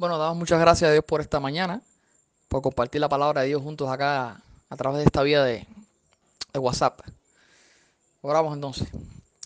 [0.00, 1.82] Bueno, damos muchas gracias a Dios por esta mañana,
[2.48, 5.66] por compartir la palabra de Dios juntos acá a través de esta vía de,
[6.54, 7.02] WhatsApp.
[8.22, 8.88] Oramos entonces.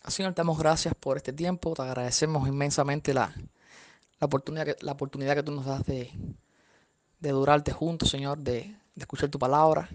[0.06, 3.34] Señor, te damos gracias por este tiempo, te agradecemos inmensamente la,
[4.20, 6.12] la, oportunidad, que, la oportunidad que tú nos das de,
[7.18, 8.60] de durarte juntos, Señor, de,
[8.94, 9.88] de escuchar tu palabra.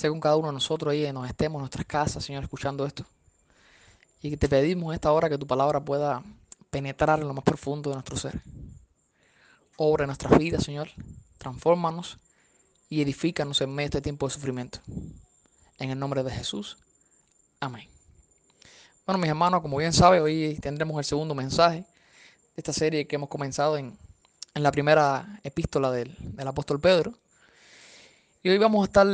[0.00, 3.04] Con cada uno de nosotros ahí nos estemos en nuestras casas, Señor, escuchando esto.
[4.22, 6.22] Y te pedimos en esta hora que tu palabra pueda
[6.70, 8.40] penetrar en lo más profundo de nuestro ser
[9.82, 10.90] obra en nuestras vidas, Señor.
[11.38, 12.18] Transfórmanos
[12.90, 14.80] y edifícanos en medio de este tiempo de sufrimiento.
[15.78, 16.76] En el nombre de Jesús.
[17.60, 17.88] Amén.
[19.06, 23.16] Bueno, mis hermanos, como bien saben, hoy tendremos el segundo mensaje de esta serie que
[23.16, 23.96] hemos comenzado en,
[24.54, 27.14] en la primera epístola del, del, apóstol Pedro.
[28.42, 29.06] Y hoy vamos a estar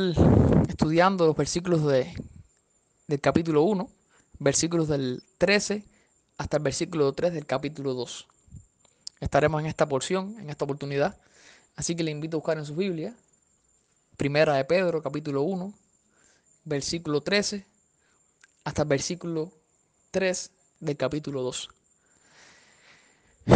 [0.67, 2.13] estudiando los versículos de,
[3.07, 3.89] del capítulo 1,
[4.39, 5.85] versículos del 13
[6.37, 8.27] hasta el versículo 3 del capítulo 2
[9.19, 11.17] estaremos en esta porción, en esta oportunidad.
[11.75, 13.15] Así que le invito a buscar en su Biblia,
[14.17, 15.73] Primera de Pedro, capítulo 1,
[16.65, 17.65] versículo 13,
[18.63, 19.51] hasta el versículo
[20.11, 21.69] 3 del capítulo 2.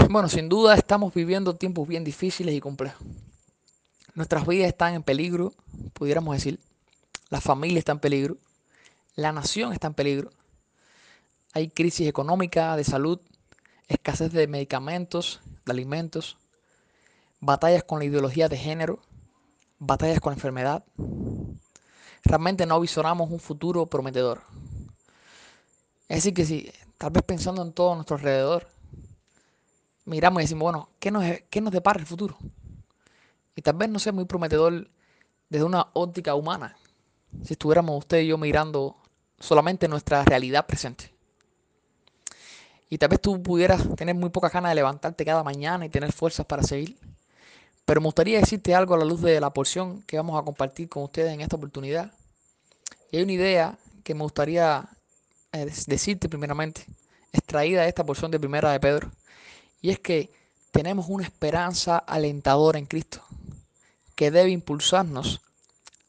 [0.09, 3.05] Bueno, sin duda estamos viviendo tiempos bien difíciles y complejos.
[4.13, 5.53] Nuestras vidas están en peligro,
[5.93, 6.59] pudiéramos decir.
[7.29, 8.37] La familia está en peligro.
[9.15, 10.31] La nación está en peligro.
[11.53, 13.19] Hay crisis económica, de salud,
[13.91, 16.37] escasez de medicamentos, de alimentos,
[17.39, 18.99] batallas con la ideología de género,
[19.79, 20.83] batallas con la enfermedad.
[22.23, 24.41] Realmente no visoramos un futuro prometedor.
[26.07, 28.67] Es decir, que si tal vez pensando en todo nuestro alrededor,
[30.05, 32.37] miramos y decimos, bueno, ¿qué nos, qué nos depara el futuro?
[33.55, 34.89] Y tal vez no sea muy prometedor
[35.49, 36.77] desde una óptica humana,
[37.43, 38.97] si estuviéramos usted y yo mirando
[39.39, 41.10] solamente nuestra realidad presente.
[42.91, 46.11] Y tal vez tú pudieras tener muy pocas ganas de levantarte cada mañana y tener
[46.11, 46.97] fuerzas para seguir.
[47.85, 50.89] Pero me gustaría decirte algo a la luz de la porción que vamos a compartir
[50.89, 52.11] con ustedes en esta oportunidad.
[53.09, 54.89] Y hay una idea que me gustaría
[55.53, 56.85] eh, decirte primeramente,
[57.31, 59.09] extraída de esta porción de primera de Pedro.
[59.81, 60.29] Y es que
[60.71, 63.23] tenemos una esperanza alentadora en Cristo
[64.15, 65.39] que debe impulsarnos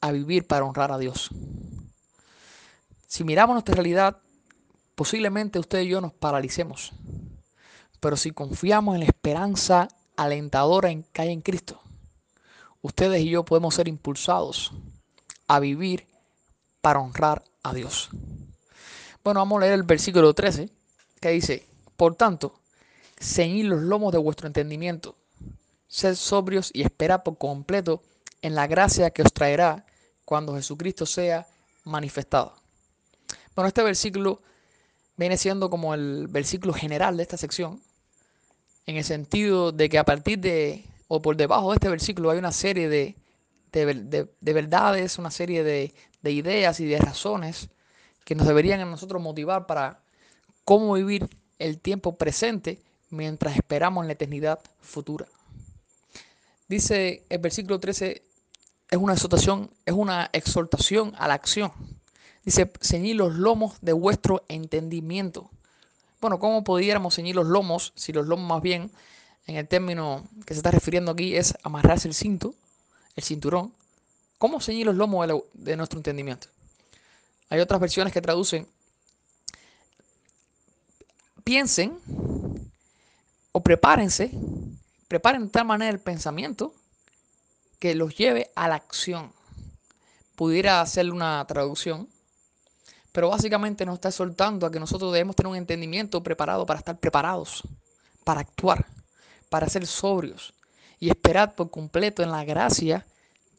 [0.00, 1.30] a vivir para honrar a Dios.
[3.06, 4.18] Si miramos nuestra realidad,
[4.94, 6.92] Posiblemente usted y yo nos paralicemos,
[8.00, 11.80] pero si confiamos en la esperanza alentadora en que hay en Cristo,
[12.82, 14.72] ustedes y yo podemos ser impulsados
[15.48, 16.06] a vivir
[16.80, 18.10] para honrar a Dios.
[19.24, 20.68] Bueno, vamos a leer el versículo 13
[21.20, 21.66] que dice,
[21.96, 22.54] por tanto,
[23.18, 25.16] ceñid los lomos de vuestro entendimiento,
[25.86, 28.02] sed sobrios y esperad por completo
[28.42, 29.86] en la gracia que os traerá
[30.24, 31.46] cuando Jesucristo sea
[31.84, 32.54] manifestado.
[33.54, 34.42] Bueno, este versículo
[35.16, 37.80] viene siendo como el versículo general de esta sección,
[38.86, 42.38] en el sentido de que a partir de, o por debajo de este versículo hay
[42.38, 43.16] una serie de,
[43.72, 47.68] de, de, verdades, una serie de, ideas y de razones
[48.24, 50.00] que nos deberían a nosotros motivar para
[50.64, 52.80] cómo vivir el tiempo presente
[53.10, 55.26] mientras esperamos la eternidad futura.
[56.68, 58.22] Dice el versículo 13,
[58.90, 61.72] es una exhortación, es una exhortación a la acción.
[62.44, 65.50] Dice, ceñid los lomos de vuestro entendimiento.
[66.20, 68.90] Bueno, ¿cómo pudiéramos ceñir los lomos si los lomos más bien,
[69.46, 72.54] en el término que se está refiriendo aquí, es amarrarse el cinto,
[73.16, 73.72] el cinturón?
[74.38, 76.48] ¿Cómo ceñir los lomos de, de nuestro entendimiento?
[77.48, 78.66] Hay otras versiones que traducen,
[81.44, 81.98] piensen
[83.52, 84.30] o prepárense,
[85.06, 86.72] preparen de tal manera el pensamiento
[87.78, 89.32] que los lleve a la acción.
[90.34, 92.08] Pudiera hacerle una traducción
[93.12, 96.98] pero básicamente nos está soltando a que nosotros debemos tener un entendimiento preparado para estar
[96.98, 97.62] preparados,
[98.24, 98.86] para actuar,
[99.50, 100.54] para ser sobrios
[100.98, 103.06] y esperar por completo en la gracia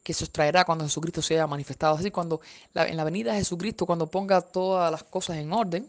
[0.04, 1.96] que se traerá cuando Jesucristo sea manifestado.
[1.96, 2.42] Así cuando
[2.74, 5.88] en la venida de Jesucristo, cuando ponga todas las cosas en orden,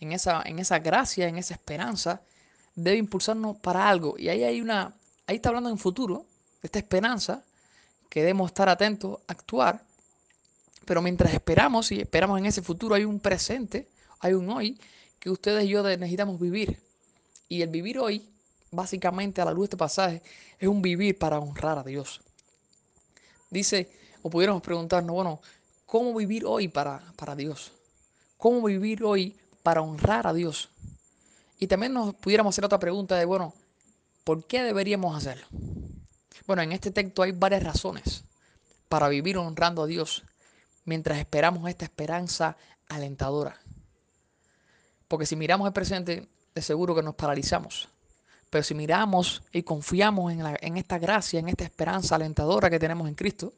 [0.00, 2.20] en esa, en esa gracia, en esa esperanza,
[2.74, 4.16] debe impulsarnos para algo.
[4.18, 4.94] Y ahí hay una,
[5.26, 6.26] ahí está hablando en futuro,
[6.62, 7.44] esta esperanza,
[8.10, 9.84] que debemos estar atentos, actuar
[10.88, 13.90] pero mientras esperamos y esperamos en ese futuro, hay un presente,
[14.20, 14.80] hay un hoy
[15.18, 16.80] que ustedes y yo necesitamos vivir.
[17.46, 18.26] Y el vivir hoy,
[18.70, 20.22] básicamente a la luz de este pasaje,
[20.58, 22.22] es un vivir para honrar a Dios.
[23.50, 23.90] Dice,
[24.22, 25.42] o pudiéramos preguntarnos, bueno,
[25.84, 27.70] ¿cómo vivir hoy para, para Dios?
[28.38, 30.70] ¿Cómo vivir hoy para honrar a Dios?
[31.58, 33.52] Y también nos pudiéramos hacer otra pregunta de, bueno,
[34.24, 35.46] ¿por qué deberíamos hacerlo?
[36.46, 38.24] Bueno, en este texto hay varias razones
[38.88, 40.24] para vivir honrando a Dios
[40.88, 42.56] mientras esperamos esta esperanza
[42.88, 43.60] alentadora.
[45.06, 47.90] Porque si miramos el presente, de seguro que nos paralizamos.
[48.48, 53.06] Pero si miramos y confiamos en, en esta gracia, en esta esperanza alentadora que tenemos
[53.06, 53.52] en Cristo,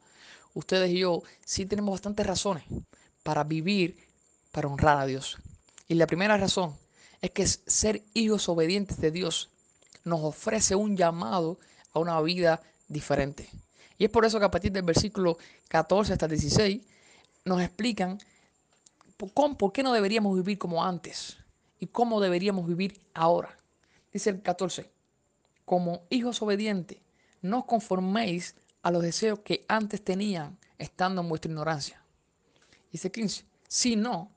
[0.53, 2.65] ustedes y yo sí tenemos bastantes razones
[3.23, 3.97] para vivir,
[4.51, 5.37] para honrar a Dios.
[5.87, 6.75] Y la primera razón
[7.21, 9.49] es que ser hijos obedientes de Dios
[10.03, 11.59] nos ofrece un llamado
[11.93, 13.49] a una vida diferente.
[13.97, 15.37] Y es por eso que a partir del versículo
[15.69, 16.90] 14 hasta el 16
[17.45, 18.19] nos explican
[19.17, 21.37] por, por qué no deberíamos vivir como antes
[21.79, 23.57] y cómo deberíamos vivir ahora.
[24.11, 24.89] Dice el 14,
[25.65, 26.99] como hijos obedientes,
[27.41, 32.03] no os conforméis a los deseos que antes tenían estando en vuestra ignorancia.
[32.91, 34.31] Dice 15, sino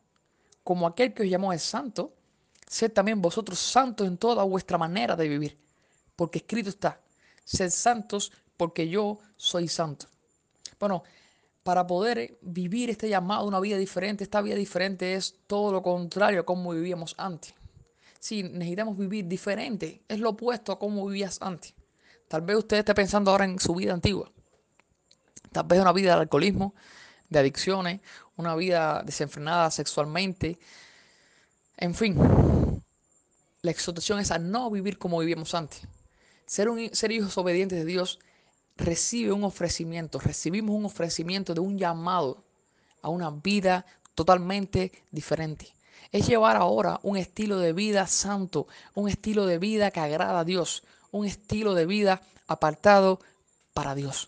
[0.63, 2.15] como aquel que os llamó es santo,
[2.67, 5.59] sed también vosotros santos en toda vuestra manera de vivir,
[6.17, 7.01] porque escrito está,
[7.45, 10.07] sed santos porque yo soy santo.
[10.79, 11.03] Bueno,
[11.65, 16.43] para poder vivir este llamado, una vida diferente, esta vida diferente es todo lo contrario
[16.43, 17.55] a cómo vivíamos antes.
[18.21, 21.75] Sí, necesitamos vivir diferente, es lo opuesto a cómo vivías antes.
[22.29, 24.31] Tal vez usted esté pensando ahora en su vida antigua.
[25.53, 26.75] Tal vez una vida de alcoholismo,
[27.31, 28.01] de adicciones,
[28.37, 30.59] una vida desenfrenada sexualmente.
[31.77, 32.19] En fin,
[33.63, 35.87] la exhortación es a no vivir como vivíamos antes.
[36.47, 38.19] Ser hijos obedientes de Dios
[38.77, 42.45] recibe un ofrecimiento, recibimos un ofrecimiento de un llamado
[43.03, 45.75] a una vida totalmente diferente.
[46.13, 50.45] Es llevar ahora un estilo de vida santo, un estilo de vida que agrada a
[50.45, 53.21] Dios, un estilo de vida apartado
[53.73, 54.27] para Dios.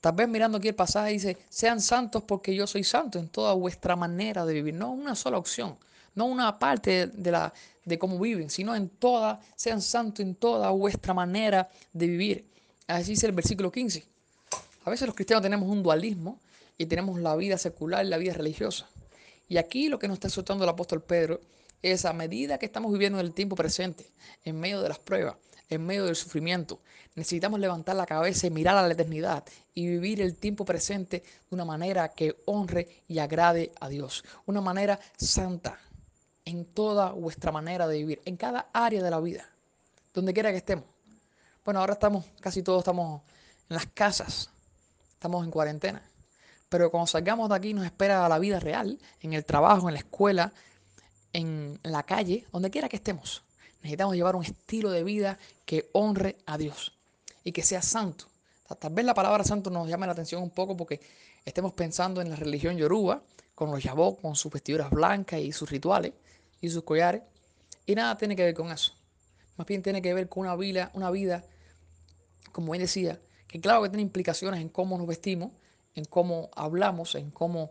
[0.00, 3.52] Tal vez mirando aquí el pasaje dice, sean santos porque yo soy santo en toda
[3.52, 4.74] vuestra manera de vivir.
[4.74, 5.76] No una sola opción,
[6.14, 7.52] no una parte de, la,
[7.84, 12.50] de cómo viven, sino en toda, sean santos en toda vuestra manera de vivir.
[12.90, 14.04] Así dice el versículo 15.
[14.84, 16.40] A veces los cristianos tenemos un dualismo
[16.76, 18.88] y tenemos la vida secular y la vida religiosa.
[19.48, 21.40] Y aquí lo que nos está exhortando el apóstol Pedro
[21.82, 24.06] es a medida que estamos viviendo en el tiempo presente,
[24.44, 25.36] en medio de las pruebas,
[25.68, 26.80] en medio del sufrimiento,
[27.14, 29.44] necesitamos levantar la cabeza y mirar a la eternidad
[29.74, 34.60] y vivir el tiempo presente de una manera que honre y agrade a Dios, una
[34.60, 35.78] manera santa
[36.44, 39.48] en toda vuestra manera de vivir, en cada área de la vida,
[40.14, 40.84] donde quiera que estemos.
[41.64, 43.22] Bueno, ahora estamos, casi todos estamos
[43.68, 44.50] en las casas,
[45.12, 46.02] estamos en cuarentena.
[46.70, 50.00] Pero cuando salgamos de aquí nos espera la vida real, en el trabajo, en la
[50.00, 50.52] escuela,
[51.32, 53.42] en la calle, donde quiera que estemos.
[53.82, 56.92] Necesitamos llevar un estilo de vida que honre a Dios
[57.44, 58.26] y que sea santo.
[58.78, 61.00] Tal vez la palabra santo nos llame la atención un poco porque
[61.44, 63.22] estemos pensando en la religión yoruba,
[63.54, 66.12] con los yabó, con sus vestiduras blancas y sus rituales
[66.60, 67.22] y sus collares.
[67.84, 68.92] Y nada tiene que ver con eso.
[69.60, 71.44] Más bien tiene que ver con una vida, una vida,
[72.50, 75.52] como bien decía, que claro que tiene implicaciones en cómo nos vestimos,
[75.94, 77.70] en cómo hablamos, en cómo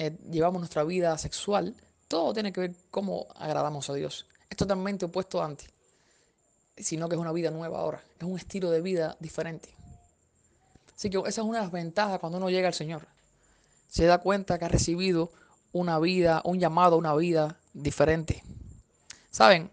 [0.00, 1.76] eh, llevamos nuestra vida sexual.
[2.08, 4.26] Todo tiene que ver cómo agradamos a Dios.
[4.50, 5.70] Es totalmente opuesto a antes,
[6.76, 8.02] sino que es una vida nueva ahora.
[8.18, 9.68] Es un estilo de vida diferente.
[10.96, 13.06] Así que esa es una de las ventajas cuando uno llega al Señor.
[13.86, 15.30] Se da cuenta que ha recibido
[15.70, 18.42] una vida, un llamado a una vida diferente.
[19.30, 19.70] Saben,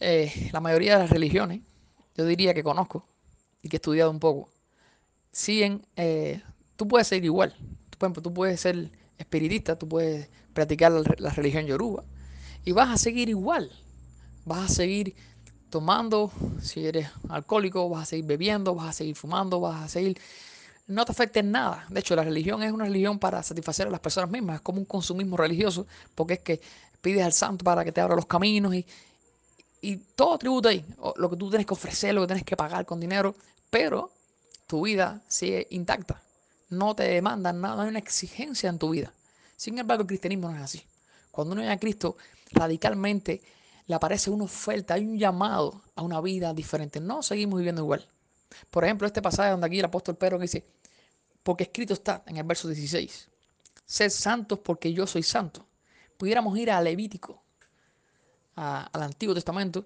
[0.00, 1.60] eh, la mayoría de las religiones,
[2.16, 3.06] yo diría que conozco
[3.62, 4.50] y que he estudiado un poco,
[5.32, 6.42] siguen, eh,
[6.76, 7.54] tú puedes ser igual.
[7.90, 12.04] Por ejemplo, tú puedes ser espiritista, tú puedes practicar la, religión yoruba
[12.64, 13.70] y vas a seguir igual.
[14.44, 15.14] Vas a seguir
[15.70, 16.30] tomando,
[16.60, 20.18] si eres alcohólico, vas a seguir bebiendo, vas a seguir fumando, vas a seguir...
[20.86, 21.86] No te afecta en nada.
[21.88, 24.56] De hecho, la religión es una religión para satisfacer a las personas mismas.
[24.56, 26.60] Es como un consumismo religioso, porque es que
[27.00, 28.86] pides al santo para que te abra los caminos y,
[29.84, 30.82] y todo tributo ahí,
[31.16, 33.34] lo que tú tienes que ofrecer, lo que tienes que pagar con dinero,
[33.68, 34.10] pero
[34.66, 36.22] tu vida sigue intacta.
[36.70, 39.12] No te demandan nada, no hay una exigencia en tu vida.
[39.56, 40.86] Sin embargo, el cristianismo no es así.
[41.30, 42.16] Cuando uno llega a Cristo,
[42.52, 43.42] radicalmente
[43.86, 46.98] le aparece una oferta, hay un llamado a una vida diferente.
[46.98, 48.08] No seguimos viviendo igual.
[48.70, 50.64] Por ejemplo, este pasaje donde aquí el apóstol Pedro dice,
[51.42, 53.28] porque escrito está en el verso 16,
[53.84, 55.66] sed santos porque yo soy santo.
[56.16, 57.43] Pudiéramos ir a Levítico
[58.56, 59.84] al Antiguo Testamento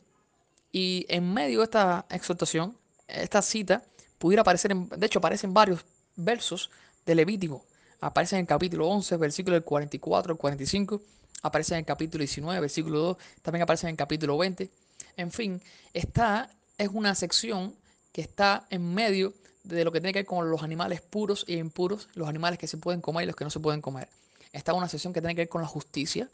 [0.72, 3.82] y en medio de esta exhortación, esta cita,
[4.18, 5.84] pudiera aparecer, en, de hecho aparecen varios
[6.16, 6.70] versos
[7.06, 7.64] de Levítico.
[8.00, 11.00] Aparece en el capítulo 11, versículo del 44 al 45,
[11.42, 14.70] aparece en el capítulo 19, versículo 2, también aparece en el capítulo 20.
[15.16, 15.60] En fin,
[15.92, 17.75] esta es una sección
[18.12, 19.34] que está en medio
[19.64, 22.66] de lo que tiene que ver con los animales puros e impuros, los animales que
[22.66, 24.08] se pueden comer y los que no se pueden comer.
[24.52, 26.30] Está una sección que tiene que ver con la justicia,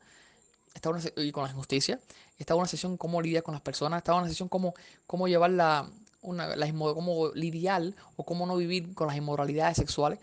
[0.74, 2.00] está una, y con la injusticia,
[2.36, 4.74] está una sesión cómo lidiar con las personas, está una sesión cómo,
[5.06, 5.88] cómo llevar la,
[6.20, 6.54] una,
[6.94, 10.18] cómo lidiar o cómo no vivir con las inmoralidades sexuales.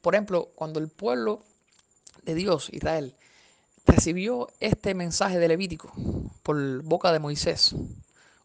[0.00, 1.44] Por ejemplo, cuando el pueblo
[2.24, 3.14] de Dios, Israel,
[3.86, 5.92] recibió este mensaje de Levítico
[6.42, 7.74] por boca de Moisés,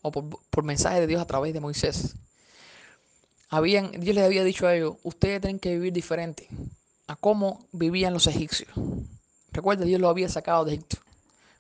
[0.01, 2.15] o por, por mensaje de Dios a través de Moisés,
[3.49, 6.47] habían, Dios les había dicho a ellos, ustedes tienen que vivir diferente
[7.07, 8.69] a cómo vivían los egipcios.
[9.51, 10.97] Recuerda, Dios lo había sacado de Egipto.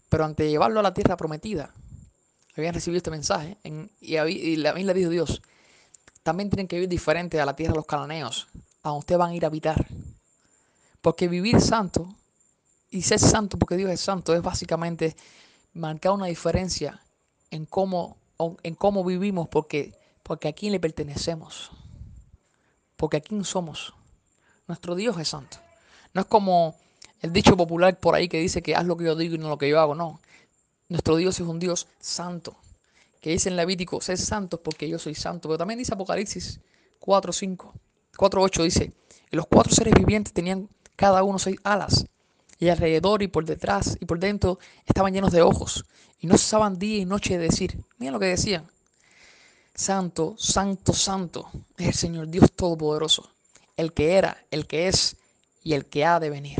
[0.09, 1.73] Pero antes llevarlo a la tierra prometida,
[2.55, 5.41] habían recibido este mensaje y, y la le dijo Dios,
[6.23, 8.47] también tienen que vivir diferente a la tierra de los cananeos,
[8.83, 9.87] a donde ustedes van a ir a habitar.
[11.01, 12.15] Porque vivir santo
[12.89, 15.15] y ser santo porque Dios es santo es básicamente
[15.73, 17.01] marcar una diferencia
[17.51, 18.17] en cómo,
[18.63, 21.71] en cómo vivimos porque, porque a quién le pertenecemos.
[22.95, 23.93] Porque a quién somos.
[24.67, 25.57] Nuestro Dios es santo.
[26.13, 26.75] No es como
[27.21, 29.49] el dicho popular por ahí que dice que haz lo que yo digo y no
[29.49, 29.95] lo que yo hago.
[29.95, 30.19] No.
[30.89, 32.55] Nuestro Dios es un Dios santo.
[33.21, 35.49] Que dice en Levítico, ser santos porque yo soy santo.
[35.49, 36.59] Pero también dice Apocalipsis
[36.99, 37.73] 4, 5,
[38.15, 38.93] 4, 8 dice,
[39.31, 42.05] y los cuatro seres vivientes tenían cada uno seis alas.
[42.59, 45.85] Y alrededor y por detrás y por dentro estaban llenos de ojos.
[46.19, 48.67] Y no cesaban día y noche de decir, miren lo que decían.
[49.75, 53.29] Santo, santo, santo es el Señor Dios Todopoderoso
[53.77, 55.15] el que era, el que es
[55.63, 56.57] y el que ha de venir.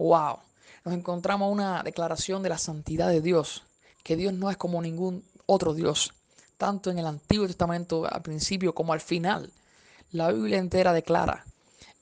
[0.00, 0.38] ¡Wow!
[0.86, 3.64] Nos encontramos una declaración de la santidad de Dios,
[4.02, 6.14] que Dios no es como ningún otro Dios,
[6.56, 9.52] tanto en el Antiguo Testamento al principio como al final.
[10.12, 11.44] La Biblia entera declara,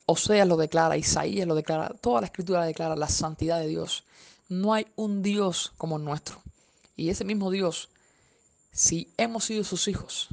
[0.07, 4.05] Oseas lo declara, Isaías lo declara, toda la escritura declara la santidad de Dios.
[4.49, 6.41] No hay un Dios como el nuestro.
[6.95, 7.89] Y ese mismo Dios,
[8.71, 10.29] si hemos sido sus hijos,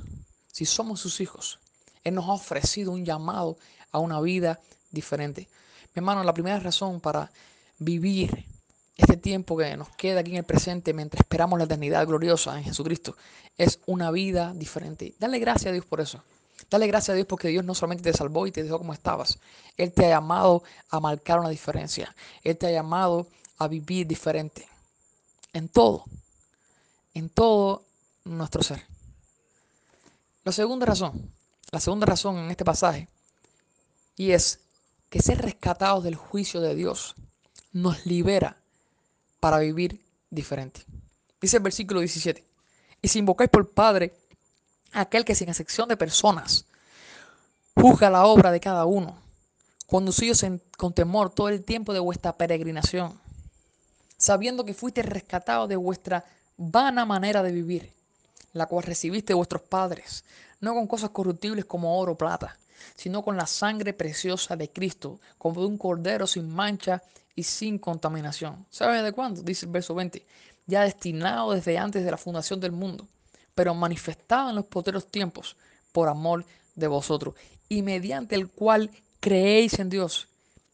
[0.52, 1.58] si somos sus hijos,
[2.04, 3.58] Él nos ha ofrecido un llamado
[3.92, 4.60] a una vida
[4.92, 5.50] diferente.
[5.96, 7.32] Mi hermano, la primera razón para
[7.78, 8.46] vivir
[8.96, 12.64] este tiempo que nos queda aquí en el presente mientras esperamos la eternidad gloriosa en
[12.64, 13.16] Jesucristo
[13.58, 15.14] es una vida diferente.
[15.20, 16.24] Dale gracias a Dios por eso.
[16.70, 19.40] Dale gracias a Dios porque Dios no solamente te salvó y te dejó como estabas.
[19.78, 22.16] Él te ha llamado a marcar una diferencia.
[22.44, 23.28] Él te ha llamado
[23.58, 24.68] a vivir diferente.
[25.54, 26.06] En todo.
[27.14, 27.84] En todo
[28.24, 28.82] nuestro ser.
[30.44, 31.32] La segunda razón.
[31.72, 33.10] La segunda razón en este pasaje
[34.16, 34.60] y es
[35.10, 37.16] que ser rescatados del juicio de Dios
[37.76, 38.56] nos libera
[39.42, 40.86] para vivir diferente.
[41.42, 42.42] Dice el versículo 17.
[43.02, 44.14] Y si invocáis por Padre
[44.94, 46.64] aquel que sin excepción de personas
[47.76, 49.18] juzga la obra de cada uno,
[49.88, 50.46] conducidos
[50.78, 53.20] con temor todo el tiempo de vuestra peregrinación,
[54.18, 56.24] sabiendo que fuiste rescatados de vuestra
[56.56, 57.92] vana manera de vivir,
[58.54, 60.24] la cual recibiste de vuestros padres,
[60.62, 62.58] no con cosas corruptibles como oro o plata,
[62.96, 67.02] sino con la sangre preciosa de Cristo, como de un cordero sin mancha
[67.36, 68.66] y sin contaminación.
[68.70, 69.42] ¿Sabe de cuándo?
[69.42, 70.26] Dice el verso 20.
[70.68, 73.08] Ya destinado desde antes de la fundación del mundo,
[73.54, 75.56] pero manifestado en los poteros tiempos
[75.92, 77.36] por amor de vosotros,
[77.70, 80.28] y mediante el cual creéis en Dios,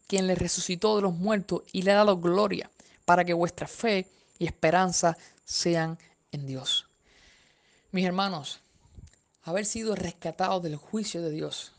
[0.07, 2.69] quien le resucitó de los muertos y le ha dado gloria,
[3.05, 4.07] para que vuestra fe
[4.39, 5.97] y esperanza sean
[6.31, 6.87] en Dios.
[7.91, 8.61] Mis hermanos,
[9.43, 11.73] haber sido rescatados del juicio de Dios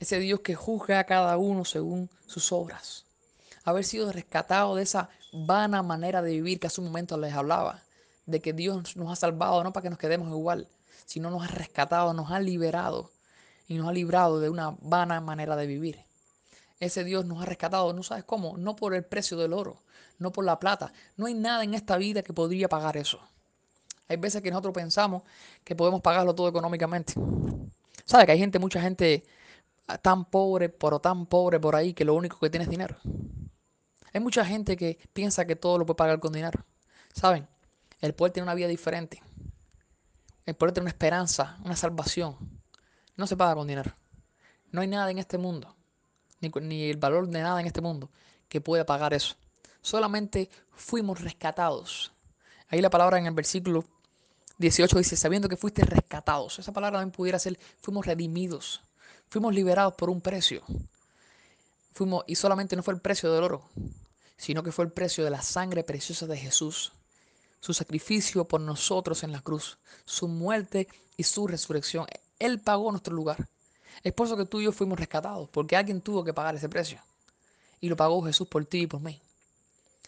[0.00, 3.04] ese Dios que juzga a cada uno según sus obras.
[3.64, 7.82] Haber sido rescatado de esa vana manera de vivir que hace un momento les hablaba,
[8.24, 10.68] de que Dios nos ha salvado no para que nos quedemos igual,
[11.04, 13.10] sino nos ha rescatado, nos ha liberado
[13.68, 16.02] y nos ha librado de una vana manera de vivir.
[16.80, 19.82] Ese Dios nos ha rescatado, no sabes cómo, no por el precio del oro,
[20.18, 20.94] no por la plata.
[21.18, 23.20] No hay nada en esta vida que podría pagar eso.
[24.10, 25.22] Hay veces que nosotros pensamos
[25.62, 27.14] que podemos pagarlo todo económicamente.
[28.04, 29.22] ¿Sabes que hay gente, mucha gente
[30.02, 32.96] tan pobre, pero tan pobre por ahí que lo único que tiene es dinero.
[34.12, 36.64] Hay mucha gente que piensa que todo lo puede pagar con dinero.
[37.14, 37.46] ¿Saben?
[38.00, 39.22] El poder tiene una vida diferente.
[40.44, 42.36] El poder tiene una esperanza, una salvación.
[43.14, 43.92] No se paga con dinero.
[44.72, 45.76] No hay nada en este mundo,
[46.40, 48.10] ni, ni el valor de nada en este mundo
[48.48, 49.36] que pueda pagar eso.
[49.82, 52.12] Solamente fuimos rescatados.
[52.66, 53.84] Ahí la palabra en el versículo
[54.60, 56.58] 18 dice, sabiendo que fuiste rescatados.
[56.58, 58.82] Esa palabra también pudiera ser, fuimos redimidos.
[59.30, 60.62] Fuimos liberados por un precio.
[61.94, 63.70] Fuimos, y solamente no fue el precio del oro,
[64.36, 66.92] sino que fue el precio de la sangre preciosa de Jesús,
[67.58, 72.06] su sacrificio por nosotros en la cruz, su muerte y su resurrección.
[72.38, 73.48] Él pagó nuestro lugar.
[74.02, 76.68] Es por eso que tú y yo fuimos rescatados, porque alguien tuvo que pagar ese
[76.68, 77.00] precio.
[77.80, 79.18] Y lo pagó Jesús por ti y por mí.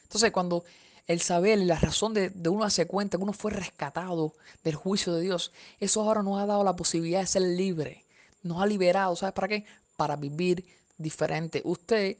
[0.02, 0.62] Entonces, cuando
[1.06, 4.74] el saber y la razón de, de, uno hace cuenta que uno fue rescatado del
[4.74, 8.04] juicio de Dios, eso ahora nos ha dado la posibilidad de ser libre,
[8.42, 9.16] nos ha liberado.
[9.16, 9.64] ¿Sabes para qué?
[9.96, 10.64] Para vivir
[10.98, 11.62] diferente.
[11.64, 12.16] Usted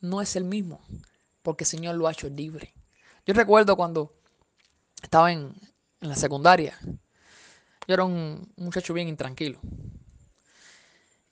[0.00, 0.80] no es el mismo
[1.42, 2.72] porque el Señor lo ha hecho libre.
[3.26, 4.12] Yo recuerdo cuando
[5.02, 5.52] estaba en,
[6.00, 6.78] en la secundaria,
[7.86, 9.58] yo era un muchacho bien intranquilo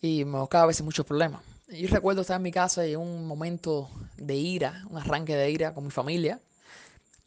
[0.01, 1.43] y me buscaba a veces muchos problemas.
[1.69, 5.75] Yo recuerdo estar en mi casa y un momento de ira, un arranque de ira
[5.75, 6.41] con mi familia.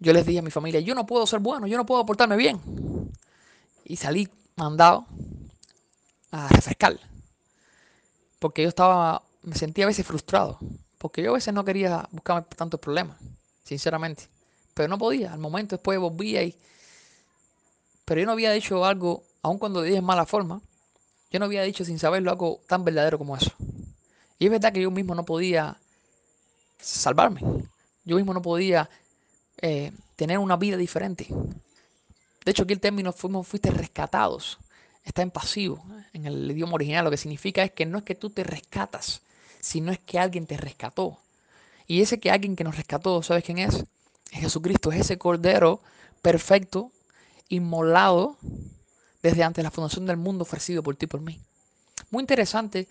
[0.01, 2.35] Yo les dije a mi familia, yo no puedo ser bueno, yo no puedo portarme
[2.35, 2.59] bien.
[3.85, 5.05] y salí mandado
[6.31, 6.99] a refrescar.
[8.39, 10.57] Porque yo estaba, me sentía a veces frustrado.
[10.97, 13.17] Porque yo a veces no quería buscarme tantos problemas,
[13.63, 14.27] sinceramente.
[14.73, 15.33] Pero no podía.
[15.33, 16.57] Al momento después volvía y...
[18.03, 20.61] Pero yo no había dicho algo, aun cuando dije en mala forma,
[21.29, 23.51] yo no había dicho sin saberlo algo tan verdadero como eso.
[24.39, 25.77] Y es verdad que yo mismo no podía
[26.79, 27.41] salvarme.
[28.03, 28.89] Yo mismo no podía
[29.61, 31.27] eh, tener una vida diferente.
[32.43, 34.57] De hecho, aquí el término fuimos, fuiste rescatados.
[35.03, 37.05] Está en pasivo, en el idioma original.
[37.05, 39.21] Lo que significa es que no es que tú te rescatas,
[39.59, 41.19] sino es que alguien te rescató.
[41.87, 43.85] Y ese que alguien que nos rescató, ¿sabes quién es?
[44.31, 45.81] Es Jesucristo, es ese cordero
[46.21, 46.91] perfecto,
[47.49, 48.37] inmolado
[49.21, 51.39] desde antes de la fundación del mundo, ofrecido por ti por mí.
[52.09, 52.87] Muy interesante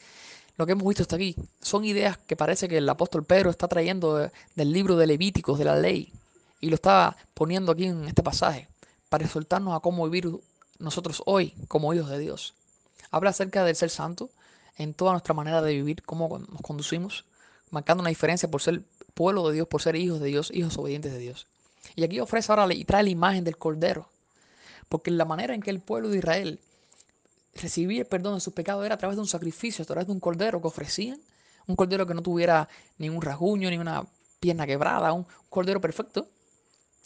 [0.57, 1.35] lo que hemos visto hasta aquí.
[1.61, 5.65] Son ideas que parece que el apóstol Pedro está trayendo del libro de Levíticos, de
[5.65, 6.13] la ley,
[6.61, 8.69] y lo está poniendo aquí en este pasaje
[9.09, 10.31] para exhortarnos a cómo vivir
[10.79, 12.55] nosotros hoy como hijos de Dios.
[13.11, 14.31] Habla acerca del ser santo
[14.77, 17.25] en toda nuestra manera de vivir, cómo nos conducimos,
[17.71, 18.83] marcando una diferencia por ser
[19.15, 21.47] pueblo de Dios, por ser hijos de Dios, hijos obedientes de Dios.
[21.97, 24.09] Y aquí ofrece ahora y trae la imagen del Cordero,
[24.89, 26.61] porque la manera en que el pueblo de Israel
[27.55, 30.13] recibía el perdón de sus pecados era a través de un sacrificio, a través de
[30.13, 31.21] un Cordero que ofrecían,
[31.67, 34.07] un Cordero que no tuviera ningún rasguño, ni una
[34.39, 36.29] pierna quebrada, un Cordero perfecto,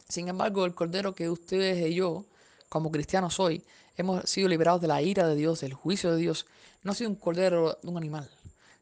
[0.08, 2.26] sin embargo, el cordero que ustedes y yo,
[2.68, 3.64] como cristianos hoy,
[3.96, 6.46] hemos sido liberados de la ira de Dios, del juicio de Dios,
[6.82, 8.30] no ha sido un cordero de un animal,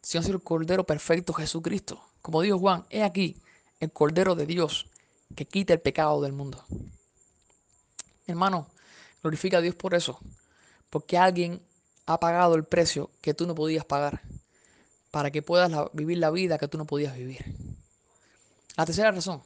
[0.01, 2.03] sino ha sido el cordero perfecto Jesucristo.
[2.21, 3.41] Como dijo Juan, he aquí
[3.81, 4.89] el cordero de Dios
[5.37, 6.65] que quita el pecado del mundo.
[8.27, 8.69] Hermano,
[9.23, 10.19] glorifica a Dios por eso,
[10.91, 11.63] porque alguien
[12.07, 14.23] ha pagado el precio que tú no podías pagar
[15.11, 17.45] para que puedas vivir la vida que tú no podías vivir.
[18.77, 19.43] La tercera razón,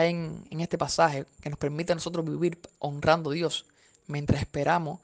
[0.00, 3.66] hay en, este pasaje que nos permite a nosotros vivir honrando a Dios
[4.06, 5.00] mientras esperamos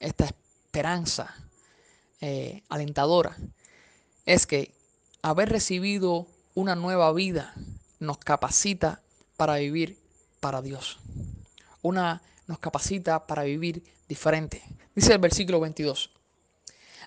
[0.00, 1.34] esta esperanza
[2.20, 3.36] eh, alentadora,
[4.24, 4.74] es que
[5.22, 7.54] haber recibido una nueva vida
[8.00, 9.02] nos capacita
[9.36, 9.98] para vivir
[10.40, 10.98] para Dios.
[11.82, 14.62] Una nos capacita para vivir diferente.
[14.94, 16.10] Dice el versículo 22.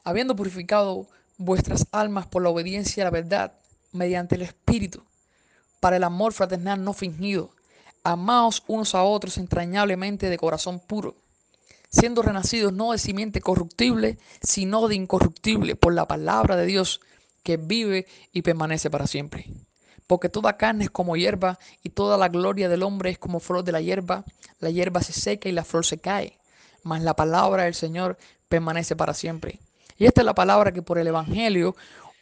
[0.03, 3.53] Habiendo purificado vuestras almas por la obediencia a la verdad
[3.91, 5.03] mediante el Espíritu,
[5.81, 7.49] para el amor fraternal no fingido.
[8.03, 11.15] Amaos unos a otros entrañablemente de corazón puro,
[11.89, 17.01] siendo renacidos no de simiente corruptible, sino de incorruptible, por la palabra de Dios
[17.43, 19.47] que vive y permanece para siempre.
[20.07, 23.63] Porque toda carne es como hierba, y toda la gloria del hombre es como flor
[23.63, 24.23] de la hierba.
[24.59, 26.37] La hierba se seca y la flor se cae,
[26.83, 28.17] mas la palabra del Señor
[28.49, 29.59] permanece para siempre.
[29.97, 31.75] Y esta es la palabra que por el Evangelio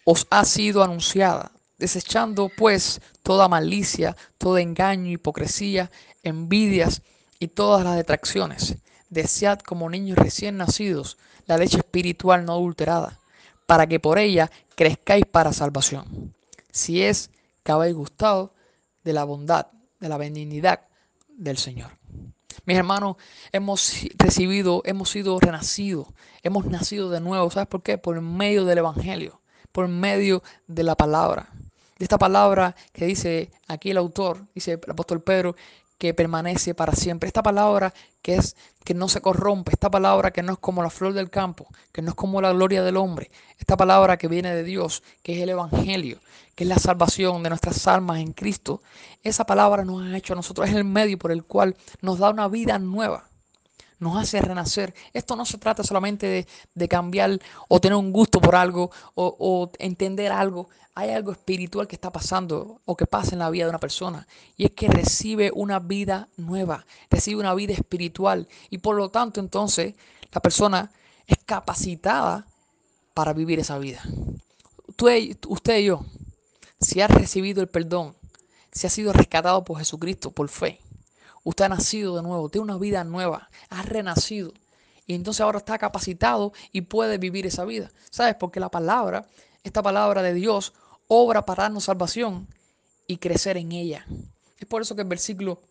[0.06, 5.90] os ha sido anunciada desechando pues toda malicia, todo engaño, hipocresía,
[6.22, 7.02] envidias
[7.40, 8.76] y todas las detracciones.
[9.10, 13.20] Desead como niños recién nacidos la leche espiritual no adulterada,
[13.66, 16.36] para que por ella crezcáis para salvación.
[16.72, 17.32] Si es
[17.64, 18.54] que habéis gustado
[19.04, 19.68] de la bondad,
[20.00, 20.82] de la benignidad
[21.28, 21.92] del Señor.
[22.66, 23.16] Mis hermanos,
[23.52, 26.08] hemos recibido, hemos sido renacidos,
[26.44, 27.50] hemos nacido de nuevo.
[27.50, 27.98] ¿Sabes por qué?
[27.98, 31.50] Por medio del Evangelio, por medio de la palabra
[32.00, 35.56] de esta palabra que dice aquí el autor, dice el apóstol Pedro,
[35.98, 37.28] que permanece para siempre.
[37.28, 40.90] Esta palabra que es que no se corrompe, esta palabra que no es como la
[40.90, 44.56] flor del campo, que no es como la gloria del hombre, esta palabra que viene
[44.56, 46.20] de Dios, que es el evangelio,
[46.56, 48.82] que es la salvación de nuestras almas en Cristo.
[49.22, 52.30] Esa palabra nos ha hecho a nosotros es el medio por el cual nos da
[52.30, 53.29] una vida nueva
[54.00, 54.94] nos hace renacer.
[55.14, 60.32] Esto no se trata solamente de, cambiar o tener un gusto por algo o, entender
[60.32, 60.70] algo.
[60.96, 64.28] Hay algo espiritual que está pasando o que pasa en la vida de una persona
[64.58, 69.40] y es que recibe una vida nueva, recibe una vida espiritual y por lo tanto
[69.40, 69.94] entonces
[70.32, 70.92] la persona
[71.26, 72.48] es capacitada
[73.14, 74.02] para vivir esa vida.
[75.48, 76.06] usted y yo,
[76.82, 78.16] si ha recibido el perdón,
[78.72, 80.82] si ha sido rescatado por Jesucristo por fe,
[81.44, 84.54] Usted ha nacido de nuevo, tiene una vida nueva, ha renacido.
[85.08, 87.92] Y entonces ahora está capacitado y puede vivir esa vida.
[88.12, 88.36] ¿Sabes?
[88.36, 89.26] Porque la palabra,
[89.64, 90.74] esta palabra de Dios,
[91.08, 92.48] obra para darnos salvación
[93.08, 94.06] y crecer en ella.
[94.60, 95.62] Es por eso que el versículo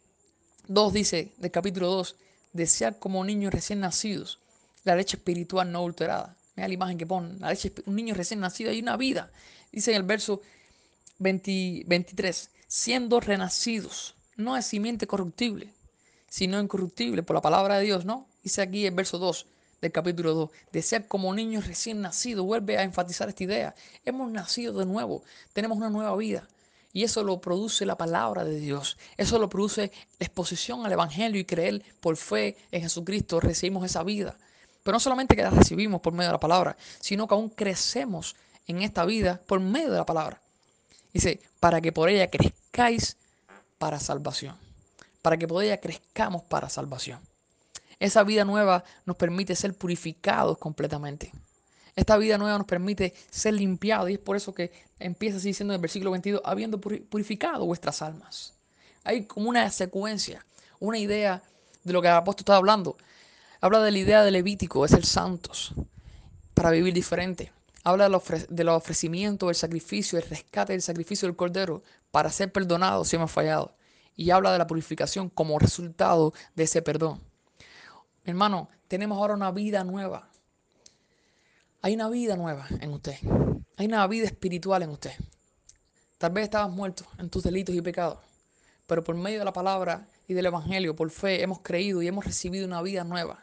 [0.67, 2.17] 2 dice, del capítulo 2,
[2.53, 4.41] desear como niños recién nacidos
[4.89, 6.35] la leche espiritual no alterada.
[6.57, 9.31] Mira la imagen que pone, la leche, un niño recién nacido hay una vida.
[9.71, 10.41] Dice en el verso
[11.19, 15.75] 23, siendo renacidos no es simiente corruptible,
[16.29, 18.27] sino incorruptible por la palabra de Dios, ¿no?
[18.43, 19.47] Dice aquí el verso 2
[19.83, 23.75] del capítulo 2, de ser como niños recién nacidos, vuelve a enfatizar esta idea.
[24.05, 25.23] Hemos nacido de nuevo,
[25.53, 26.49] tenemos una nueva vida.
[26.93, 28.97] Y eso lo produce la palabra de Dios.
[29.17, 33.41] Eso lo produce la exposición al Evangelio y creer por fe en Jesucristo.
[33.41, 34.37] Recibimos esa vida.
[34.83, 38.35] Pero no solamente que la recibimos por medio de la palabra, sino que aún crecemos
[38.67, 40.41] en esta vida por medio de la palabra.
[41.13, 43.17] Dice, para que por ella crezcáis
[43.79, 44.57] para salvación.
[45.23, 47.21] Para que por ella crezcamos para salvación.
[48.01, 51.33] Esa vida nueva nos permite ser purificados completamente.
[51.97, 55.75] Esta vida nueva nos permite ser limpiados y es por eso que empieza así diciendo
[55.75, 58.55] en el versículo 22, habiendo purificado vuestras almas.
[59.03, 60.47] Hay como una secuencia,
[60.79, 61.43] una idea
[61.83, 62.97] de lo que el apóstol está hablando.
[63.61, 65.73] Habla de la idea de Levítico, es el santos,
[66.55, 67.51] para vivir diferente.
[67.89, 68.11] Habla
[68.51, 73.17] de los ofrecimientos, del sacrificio, el rescate del sacrificio del cordero para ser perdonado si
[73.17, 73.75] hemos fallado.
[74.15, 77.23] Y habla de la purificación como resultado de ese perdón.
[78.27, 80.29] hermano, tenemos ahora una vida nueva.
[81.81, 83.17] Hay una vida nueva en usted.
[83.79, 85.13] Hay una vida espiritual en usted.
[86.19, 88.19] Tal vez estabas muerto en tus delitos y pecados,
[88.87, 92.27] pero por medio de la palabra y del Evangelio, por fe, hemos creído y hemos
[92.27, 93.43] recibido una vida nueva.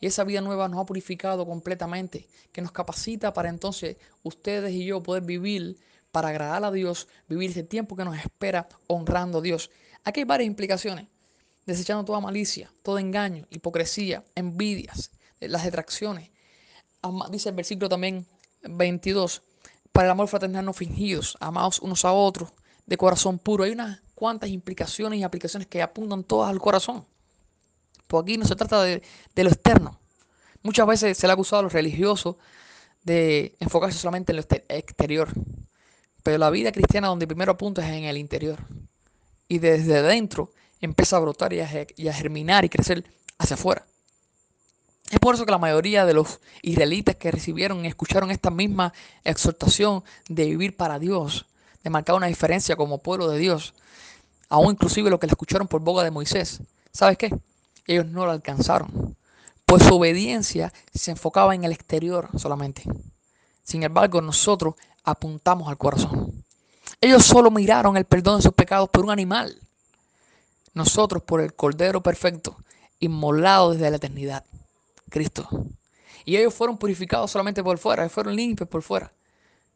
[0.00, 4.84] Y esa vida nueva nos ha purificado completamente, que nos capacita para entonces ustedes y
[4.84, 5.76] yo poder vivir
[6.12, 9.70] para agradar a Dios, vivir ese tiempo que nos espera honrando a Dios.
[10.04, 11.06] Aquí hay varias implicaciones.
[11.66, 16.30] Desechando toda malicia, todo engaño, hipocresía, envidias, las detracciones,
[17.30, 18.26] dice el versículo también
[18.62, 19.42] 22,
[19.92, 22.52] para el amor fraternal no fingidos, amados unos a otros,
[22.86, 23.64] de corazón puro.
[23.64, 27.06] Hay unas cuantas implicaciones y aplicaciones que apuntan todas al corazón.
[28.18, 29.02] Aquí no se trata de,
[29.34, 30.00] lo externo.
[30.62, 32.36] Muchas veces se le ha acusado a los religiosos
[33.02, 35.28] de enfocarse solamente en lo exterior.
[36.22, 38.58] Pero la vida cristiana donde primero apunta es en el interior.
[39.46, 43.04] Y desde dentro empieza a brotar y a germinar y crecer
[43.38, 43.84] hacia afuera.
[45.10, 48.92] Es por eso que la mayoría de los israelitas que recibieron y escucharon esta misma
[49.22, 51.46] exhortación de vivir para Dios,
[51.82, 53.74] de marcar una diferencia como pueblo de Dios,
[54.48, 57.30] aún inclusive los que la escucharon por boca de Moisés, ¿sabes qué?
[57.86, 59.16] Ellos no lo alcanzaron,
[59.66, 62.84] pues su obediencia se enfocaba en el exterior solamente.
[63.62, 66.44] Sin embargo, nosotros apuntamos al corazón.
[67.00, 69.58] Ellos solo miraron el perdón de sus pecados por un animal.
[70.72, 72.56] Nosotros por el Cordero Perfecto,
[72.98, 74.44] inmolado desde la eternidad.
[75.10, 75.48] Cristo.
[76.24, 79.12] Y ellos fueron purificados solamente por fuera, fueron limpios por fuera.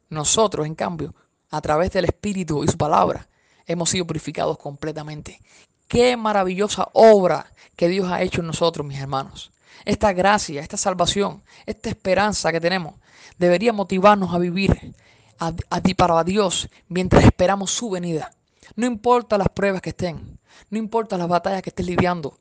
[0.09, 1.15] Nosotros, en cambio,
[1.51, 3.29] a través del Espíritu y su palabra,
[3.67, 5.41] hemos sido purificados completamente.
[5.89, 9.51] Qué maravillosa obra que Dios ha hecho en nosotros, mis hermanos.
[9.87, 12.95] Esta gracia, esta salvación, esta esperanza que tenemos,
[13.39, 14.95] debería motivarnos a vivir
[15.39, 15.53] a,
[15.97, 18.33] para Dios mientras esperamos su venida.
[18.77, 22.37] No importa las pruebas que estén, no importa las batallas que estén lidiando.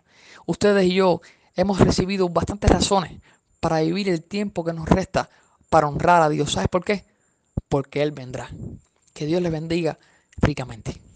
[0.45, 1.21] Ustedes y yo
[1.55, 3.21] hemos recibido bastantes razones
[3.61, 5.29] para vivir el tiempo que nos resta
[5.69, 6.51] para honrar a Dios.
[6.51, 7.05] ¿Sabes por qué?
[7.69, 8.49] Porque Él vendrá.
[9.13, 9.97] Que Dios les bendiga
[10.41, 11.06] ricamente.